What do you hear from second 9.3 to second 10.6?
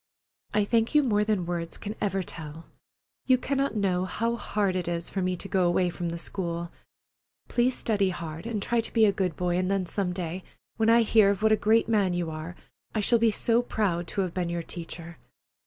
boy and then some day,